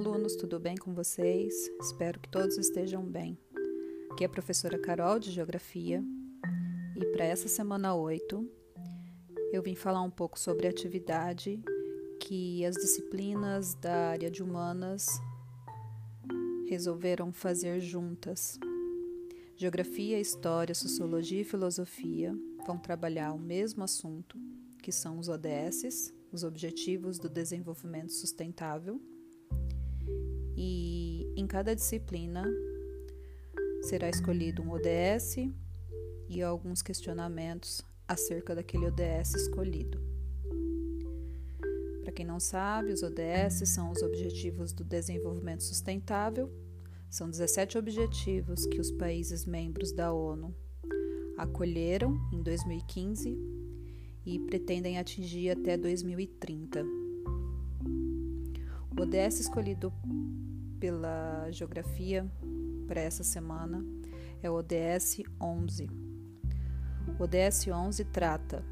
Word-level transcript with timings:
alunos, 0.00 0.34
tudo 0.34 0.58
bem 0.58 0.78
com 0.78 0.94
vocês? 0.94 1.52
Espero 1.78 2.18
que 2.18 2.28
todos 2.30 2.56
estejam 2.56 3.04
bem. 3.04 3.38
Aqui 4.10 4.24
é 4.24 4.26
a 4.26 4.30
professora 4.30 4.78
Carol 4.78 5.18
de 5.18 5.30
Geografia 5.30 6.02
e 6.96 7.04
para 7.12 7.26
essa 7.26 7.48
semana 7.48 7.94
8 7.94 8.50
eu 9.52 9.62
vim 9.62 9.74
falar 9.74 10.00
um 10.00 10.10
pouco 10.10 10.40
sobre 10.40 10.66
a 10.66 10.70
atividade 10.70 11.62
que 12.18 12.64
as 12.64 12.76
disciplinas 12.76 13.74
da 13.74 14.08
área 14.08 14.30
de 14.30 14.42
humanas 14.42 15.06
resolveram 16.66 17.30
fazer 17.30 17.78
juntas. 17.78 18.58
Geografia, 19.54 20.18
História, 20.18 20.74
Sociologia 20.74 21.42
e 21.42 21.44
Filosofia 21.44 22.34
vão 22.66 22.78
trabalhar 22.78 23.34
o 23.34 23.38
mesmo 23.38 23.84
assunto, 23.84 24.38
que 24.82 24.92
são 24.92 25.18
os 25.18 25.28
ODSs, 25.28 26.14
os 26.32 26.42
Objetivos 26.42 27.18
do 27.18 27.28
Desenvolvimento 27.28 28.12
Sustentável 28.12 28.98
e 30.62 31.32
em 31.34 31.46
cada 31.46 31.74
disciplina 31.74 32.44
será 33.80 34.10
escolhido 34.10 34.60
um 34.60 34.72
ODS 34.72 35.38
e 36.28 36.42
alguns 36.42 36.82
questionamentos 36.82 37.80
acerca 38.06 38.54
daquele 38.54 38.84
ODS 38.84 39.36
escolhido. 39.36 39.98
Para 42.02 42.12
quem 42.12 42.26
não 42.26 42.38
sabe, 42.38 42.92
os 42.92 43.02
ODS 43.02 43.70
são 43.70 43.90
os 43.90 44.02
Objetivos 44.02 44.74
do 44.74 44.84
Desenvolvimento 44.84 45.62
Sustentável. 45.62 46.52
São 47.08 47.30
17 47.30 47.78
objetivos 47.78 48.66
que 48.66 48.78
os 48.78 48.90
países 48.90 49.46
membros 49.46 49.92
da 49.92 50.12
ONU 50.12 50.54
acolheram 51.38 52.20
em 52.30 52.42
2015 52.42 53.34
e 54.26 54.38
pretendem 54.40 54.98
atingir 54.98 55.48
até 55.48 55.78
2030. 55.78 56.84
O 58.90 59.02
ODS 59.02 59.40
escolhido 59.40 59.90
pela 60.80 61.48
geografia 61.50 62.26
para 62.88 63.00
essa 63.00 63.22
semana 63.22 63.84
é 64.42 64.50
o 64.50 64.54
ODS 64.54 65.22
11. 65.40 65.88
O 67.18 67.22
ODS 67.22 67.68
11 67.68 68.04
trata 68.06 68.64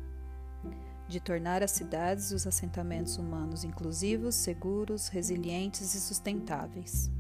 de 1.06 1.20
tornar 1.20 1.62
as 1.62 1.70
cidades 1.70 2.30
e 2.30 2.34
os 2.34 2.46
assentamentos 2.46 3.16
humanos 3.16 3.62
inclusivos, 3.64 4.34
seguros, 4.34 5.08
resilientes 5.08 5.94
e 5.94 6.00
sustentáveis. 6.00 7.10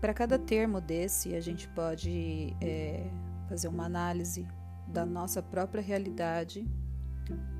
Para 0.00 0.14
cada 0.14 0.38
termo 0.38 0.80
desse, 0.80 1.34
a 1.34 1.40
gente 1.40 1.68
pode 1.68 2.54
é, 2.60 3.08
fazer 3.48 3.68
uma 3.68 3.84
análise 3.84 4.46
da 4.86 5.04
nossa 5.04 5.42
própria 5.42 5.82
realidade 5.82 6.66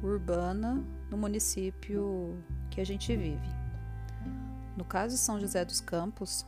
urbana 0.03 0.85
no 1.11 1.17
município 1.17 2.37
que 2.71 2.81
a 2.81 2.85
gente 2.85 3.17
vive. 3.17 3.64
No 4.77 4.85
caso 4.85 5.15
de 5.15 5.21
São 5.21 5.39
José 5.39 5.65
dos 5.65 5.81
Campos, 5.81 6.45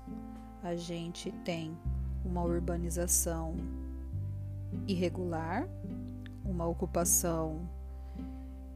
a 0.62 0.74
gente 0.74 1.30
tem 1.44 1.78
uma 2.24 2.42
urbanização 2.42 3.54
irregular, 4.88 5.68
uma 6.44 6.66
ocupação 6.66 7.68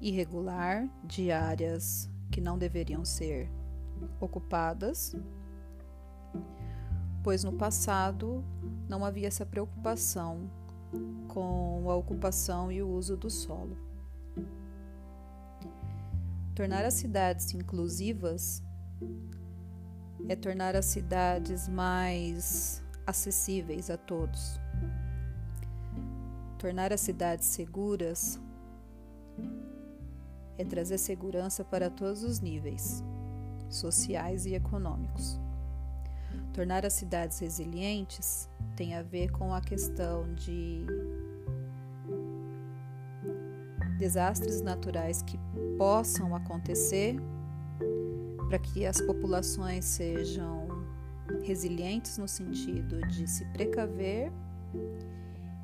irregular 0.01 0.89
de 1.05 1.33
áreas 1.33 2.09
que 2.31 2.41
não 2.41 2.56
deveriam 2.56 3.05
ser 3.05 3.51
ocupadas, 4.21 5.17
pois 7.25 7.43
no 7.43 7.53
passado 7.53 8.45
não 8.89 9.05
havia 9.05 9.27
essa 9.27 9.45
preocupação 9.45 10.48
com 11.27 11.91
a 11.91 11.97
ocupação 11.97 12.71
e 12.71 12.81
o 12.81 12.89
uso 12.89 13.17
do 13.17 13.28
solo. 13.28 13.77
Tornar 16.55 16.84
as 16.84 16.95
cidades 16.95 17.53
inclusivas 17.53 18.62
é 20.28 20.36
tornar 20.36 20.76
as 20.76 20.86
cidades 20.86 21.69
mais 21.69 22.82
acessíveis 23.06 23.91
a 23.91 23.97
todos. 23.97 24.60
Tornar 26.58 26.92
as 26.92 27.00
cidades 27.00 27.47
seguras 27.47 28.38
é 30.58 30.64
trazer 30.64 30.98
segurança 30.98 31.64
para 31.64 31.88
todos 31.88 32.22
os 32.22 32.41
níveis, 32.41 33.03
sociais 33.69 34.44
e 34.44 34.54
econômicos. 34.54 35.41
Tornar 36.52 36.84
as 36.84 36.92
cidades 36.92 37.38
resilientes 37.38 38.48
tem 38.76 38.94
a 38.94 39.02
ver 39.02 39.31
com 39.31 39.54
a 39.54 39.60
questão 39.60 40.32
de 40.34 40.84
desastres 43.98 44.60
naturais 44.60 45.22
que 45.22 45.38
possam 45.76 46.34
acontecer 46.34 47.16
para 48.50 48.59
que 48.59 48.84
as 48.84 49.00
populações 49.00 49.84
sejam 49.84 50.66
resilientes 51.44 52.19
no 52.19 52.27
sentido 52.27 53.00
de 53.06 53.25
se 53.28 53.44
precaver 53.53 54.33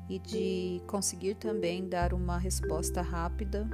e 0.07 0.17
de 0.17 0.81
conseguir 0.87 1.35
também 1.35 1.89
dar 1.89 2.13
uma 2.13 2.37
resposta 2.37 3.01
rápida 3.01 3.69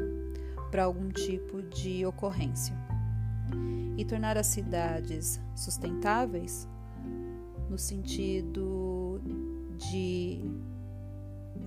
para 0.72 0.86
algum 0.86 1.10
tipo 1.10 1.62
de 1.62 2.04
ocorrência. 2.04 2.76
E 3.96 4.04
tornar 4.04 4.36
as 4.36 4.48
cidades 4.48 5.40
sustentáveis 5.56 6.68
no 7.70 7.78
sentido 7.78 9.22
de 9.78 10.42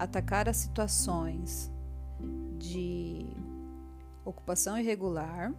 atacar 0.01 0.49
as 0.49 0.57
situações 0.57 1.71
de 2.59 3.25
ocupação 4.25 4.77
irregular, 4.77 5.55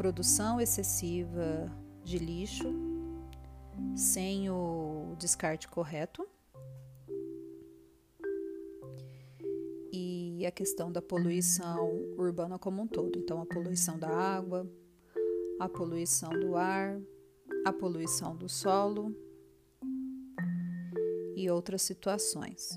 produção 0.00 0.58
excessiva 0.58 1.70
de 2.02 2.16
lixo 2.16 2.72
sem 3.94 4.48
o 4.48 5.14
descarte 5.18 5.68
correto 5.68 6.26
e 9.92 10.46
a 10.46 10.50
questão 10.50 10.90
da 10.90 11.02
poluição 11.02 11.86
urbana 12.16 12.58
como 12.58 12.80
um 12.80 12.86
todo. 12.86 13.18
Então, 13.18 13.42
a 13.42 13.44
poluição 13.44 13.98
da 13.98 14.08
água, 14.08 14.66
a 15.60 15.68
poluição 15.68 16.30
do 16.30 16.56
ar, 16.56 16.98
a 17.66 17.70
poluição 17.70 18.34
do 18.34 18.48
solo 18.48 19.14
e 21.36 21.50
outras 21.50 21.82
situações. 21.82 22.70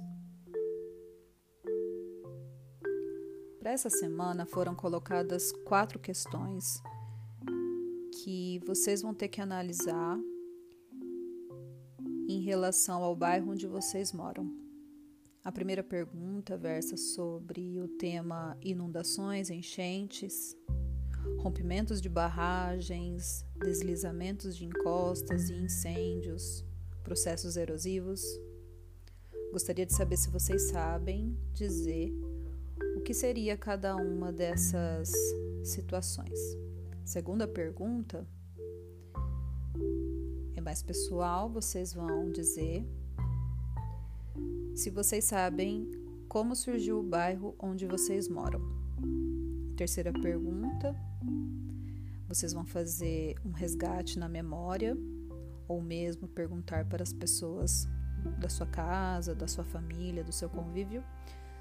Para 3.61 3.71
essa 3.71 3.89
semana 3.89 4.45
foram 4.45 4.75
colocadas 4.75 5.53
quatro 5.63 5.97
questões 5.97 6.83
que 8.23 8.61
vocês 8.65 9.01
vão 9.01 9.13
ter 9.13 9.27
que 9.27 9.41
analisar 9.41 10.17
em 12.27 12.41
relação 12.41 13.03
ao 13.03 13.13
bairro 13.13 13.51
onde 13.51 13.67
vocês 13.67 14.13
moram. 14.13 14.49
A 15.43 15.51
primeira 15.51 15.83
pergunta 15.83 16.57
versa 16.57 16.95
sobre 16.95 17.81
o 17.81 17.87
tema 17.87 18.57
inundações, 18.61 19.49
enchentes, 19.49 20.55
rompimentos 21.39 22.01
de 22.01 22.07
barragens, 22.07 23.45
deslizamentos 23.57 24.55
de 24.55 24.65
encostas 24.65 25.49
e 25.49 25.53
incêndios, 25.55 26.63
processos 27.03 27.57
erosivos. 27.57 28.23
Gostaria 29.51 29.85
de 29.85 29.93
saber 29.93 30.15
se 30.15 30.29
vocês 30.29 30.69
sabem 30.69 31.37
dizer 31.53 32.11
que 33.03 33.13
seria 33.13 33.57
cada 33.57 33.95
uma 33.97 34.31
dessas 34.31 35.11
situações? 35.63 36.39
Segunda 37.05 37.47
pergunta 37.47 38.25
é 40.55 40.61
mais 40.61 40.81
pessoal, 40.81 41.49
vocês 41.49 41.93
vão 41.93 42.31
dizer 42.31 42.87
se 44.73 44.89
vocês 44.89 45.25
sabem 45.25 45.89
como 46.27 46.55
surgiu 46.55 46.99
o 46.99 47.03
bairro 47.03 47.55
onde 47.59 47.85
vocês 47.85 48.27
moram. 48.27 48.61
Terceira 49.75 50.13
pergunta, 50.13 50.95
vocês 52.27 52.53
vão 52.53 52.65
fazer 52.65 53.35
um 53.45 53.51
resgate 53.51 54.17
na 54.17 54.29
memória 54.29 54.97
ou 55.67 55.81
mesmo 55.81 56.27
perguntar 56.27 56.85
para 56.85 57.03
as 57.03 57.11
pessoas 57.11 57.87
da 58.39 58.47
sua 58.47 58.67
casa, 58.67 59.35
da 59.35 59.47
sua 59.47 59.65
família, 59.65 60.23
do 60.23 60.31
seu 60.31 60.49
convívio 60.49 61.03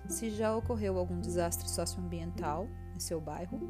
se 0.08 0.30
já 0.30 0.54
ocorreu 0.56 0.98
algum 0.98 1.20
desastre 1.20 1.68
socioambiental 1.68 2.68
em 2.94 2.98
seu 2.98 3.20
bairro. 3.20 3.60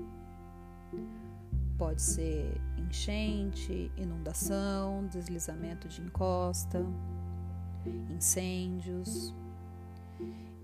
Pode 1.83 2.01
ser 2.01 2.61
enchente, 2.79 3.91
inundação, 3.97 5.05
deslizamento 5.09 5.89
de 5.89 6.01
encosta, 6.01 6.87
incêndios. 8.09 9.35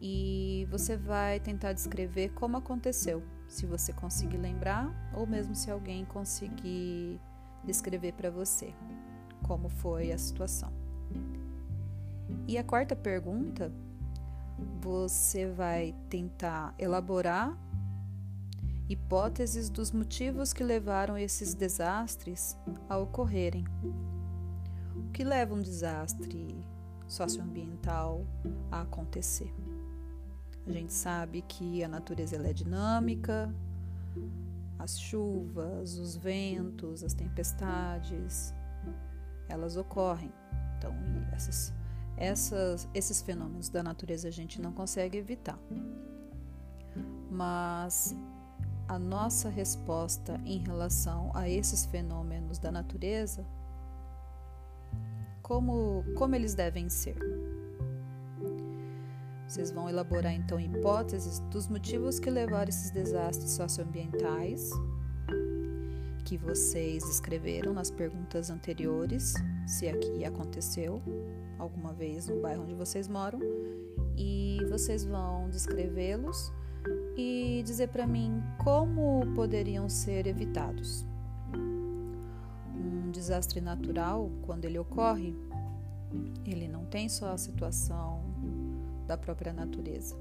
E 0.01 0.65
você 0.71 0.97
vai 0.97 1.41
tentar 1.41 1.73
descrever 1.73 2.29
como 2.35 2.57
aconteceu, 2.57 3.21
se 3.49 3.67
você 3.67 3.93
conseguir 3.93 4.37
lembrar 4.37 4.95
ou 5.13 5.27
mesmo 5.27 5.57
se 5.57 5.73
alguém 5.73 6.05
conseguir 6.05 7.21
descrever 7.65 8.13
para 8.13 8.31
você 8.31 8.73
como 9.43 9.69
foi 9.69 10.13
a 10.13 10.19
situação. 10.19 10.73
E 12.47 12.57
a 12.57 12.63
quarta 12.63 12.95
pergunta 12.95 13.73
você 14.81 15.51
vai 15.51 15.97
tentar 16.09 16.77
elaborar 16.79 17.59
hipóteses 18.89 19.69
dos 19.69 19.93
motivos 19.93 20.53
que 20.53 20.65
levaram 20.65 21.17
esses 21.19 21.55
desastres 21.55 22.57
a 22.89 22.97
ocorrerem. 22.97 23.65
O 24.97 25.11
que 25.13 25.23
leva 25.23 25.55
um 25.55 25.61
desastre 25.61 26.65
socioambiental 27.07 28.25
a 28.71 28.83
acontecer? 28.83 29.55
A 30.67 30.73
gente 30.73 30.93
sabe 30.93 31.43
que 31.43 31.85
a 31.85 31.89
natureza 31.89 32.37
é 32.37 32.53
dinâmica, 32.53 33.55
as 34.79 34.99
chuvas, 34.99 35.99
os 35.99 36.17
ventos, 36.17 37.03
as 37.03 37.13
tempestades, 37.13 38.55
elas 39.49 39.77
ocorrem. 39.77 40.33
Então, 40.77 40.95
essas, 41.33 41.75
essas, 42.17 42.89
esses 42.95 43.21
fenômenos 43.21 43.69
da 43.69 43.83
natureza 43.83 44.29
a 44.29 44.31
gente 44.31 44.61
não 44.61 44.73
consegue 44.73 45.19
evitar. 45.19 45.59
Mas 47.31 48.15
a 48.89 48.99
nossa 48.99 49.51
resposta 49.51 50.41
em 50.45 50.59
relação 50.59 51.31
a 51.35 51.49
esses 51.49 51.85
fenômenos 51.85 52.59
da 52.59 52.73
natureza, 52.73 53.45
como, 55.43 56.03
como 56.17 56.35
eles 56.35 56.55
devem 56.55 56.89
ser? 56.89 57.17
Vocês 59.47 59.71
vão 59.71 59.89
elaborar 59.89 60.33
então 60.33 60.59
hipóteses 60.59 61.39
dos 61.51 61.69
motivos 61.69 62.19
que 62.19 62.31
levaram 62.31 62.69
esses 62.69 62.91
desastres 62.91 63.53
socioambientais 63.53 64.71
que 66.25 66.37
vocês 66.37 67.03
escreveram 67.09 67.73
nas 67.73 67.91
perguntas 67.91 68.51
anteriores, 68.51 69.33
se 69.67 69.89
aqui 69.89 70.27
aconteceu 70.27 71.03
alguma 71.59 71.95
vez 71.95 72.29
no 72.29 72.43
bairro 72.43 72.65
onde 72.65 72.75
vocês 72.75 73.09
moram, 73.09 73.41
e 74.15 74.59
vocês 74.69 75.07
vão 75.07 75.49
descrevê-los 75.49 76.53
e 77.17 77.63
dizer 77.65 77.89
para 77.89 78.07
mim 78.07 78.43
como 78.63 79.27
poderiam 79.35 79.89
ser 79.89 80.27
evitados. 80.27 81.07
Um 82.75 83.11
desastre 83.11 83.61
natural, 83.61 84.31
quando 84.43 84.65
ele 84.65 84.79
ocorre, 84.79 85.35
ele 86.45 86.69
não 86.69 86.85
tem 86.85 87.09
só 87.09 87.33
a 87.33 87.39
situação 87.39 88.23
da 89.07 89.17
própria 89.17 89.53
natureza. 89.53 90.17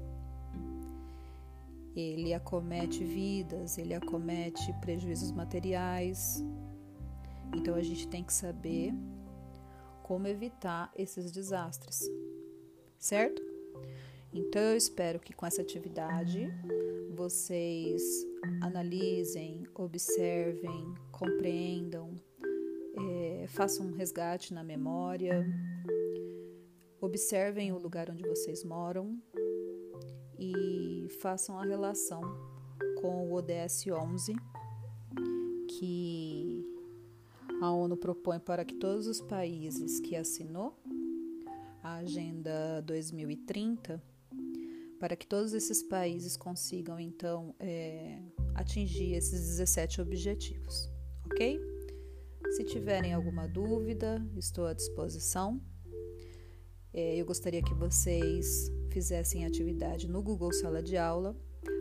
Ele 1.94 2.32
acomete 2.32 3.04
vidas, 3.04 3.76
ele 3.78 3.94
acomete 3.94 4.72
prejuízos 4.80 5.32
materiais. 5.32 6.44
Então 7.54 7.74
a 7.74 7.82
gente 7.82 8.06
tem 8.08 8.22
que 8.22 8.32
saber 8.32 8.94
como 10.02 10.26
evitar 10.26 10.90
esses 10.96 11.30
desastres, 11.30 12.02
certo? 12.98 13.47
Então 14.32 14.62
eu 14.62 14.76
espero 14.76 15.18
que 15.18 15.32
com 15.32 15.46
essa 15.46 15.62
atividade 15.62 16.48
vocês 17.14 18.02
analisem, 18.60 19.66
observem, 19.74 20.94
compreendam, 21.10 22.20
é, 22.96 23.46
façam 23.48 23.86
um 23.86 23.92
resgate 23.92 24.52
na 24.54 24.62
memória 24.62 25.44
Observem 27.00 27.72
o 27.72 27.78
lugar 27.78 28.10
onde 28.10 28.26
vocês 28.26 28.64
moram 28.64 29.16
e 30.36 31.06
façam 31.20 31.56
a 31.56 31.64
relação 31.64 32.20
com 33.00 33.30
o 33.30 33.34
ODS 33.34 33.86
11 33.86 34.34
que 35.68 36.66
a 37.62 37.70
ONU 37.70 37.96
propõe 37.96 38.40
para 38.40 38.64
que 38.64 38.74
todos 38.74 39.06
os 39.06 39.20
países 39.20 40.00
que 40.00 40.16
assinou 40.16 40.76
a 41.84 41.98
Agenda 41.98 42.82
2030, 42.82 44.02
para 44.98 45.16
que 45.16 45.26
todos 45.26 45.52
esses 45.52 45.82
países 45.82 46.36
consigam 46.36 46.98
então 46.98 47.54
é, 47.58 48.20
atingir 48.54 49.14
esses 49.14 49.46
17 49.46 50.00
objetivos, 50.00 50.90
ok? 51.24 51.60
Se 52.50 52.64
tiverem 52.64 53.12
alguma 53.12 53.46
dúvida, 53.46 54.24
estou 54.36 54.66
à 54.66 54.72
disposição. 54.72 55.60
É, 56.92 57.16
eu 57.16 57.24
gostaria 57.24 57.62
que 57.62 57.74
vocês 57.74 58.72
fizessem 58.90 59.44
atividade 59.44 60.08
no 60.08 60.22
Google 60.22 60.52
Sala 60.52 60.82
de 60.82 60.96
Aula, 60.96 61.36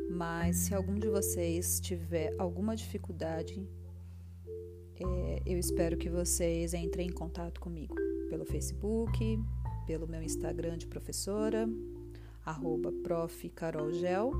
mas 0.09 0.57
se 0.57 0.75
algum 0.75 0.99
de 0.99 1.09
vocês 1.09 1.79
tiver 1.79 2.35
alguma 2.37 2.75
dificuldade, 2.75 3.67
é, 4.99 5.41
eu 5.45 5.57
espero 5.57 5.97
que 5.97 6.09
vocês 6.09 6.73
entrem 6.73 7.07
em 7.07 7.13
contato 7.13 7.59
comigo 7.61 7.95
pelo 8.29 8.45
Facebook, 8.45 9.39
pelo 9.85 10.07
meu 10.07 10.21
Instagram 10.21 10.77
de 10.77 10.87
professora, 10.87 11.67
arroba 12.47 12.93
profcarolgel, 13.03 14.31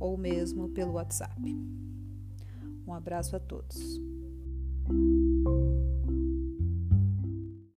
ou 0.00 0.18
mesmo 0.18 0.68
pelo 0.70 0.94
WhatsApp. 0.94 1.40
Um 2.84 2.92
abraço 2.92 3.36
a 3.36 3.40
todos. 3.40 4.00